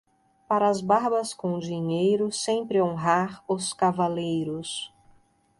[0.47, 4.91] Para as barbas com dinheiro sempre honrar os cavaleiros.